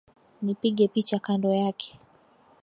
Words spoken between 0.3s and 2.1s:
Nipige picha kando yake.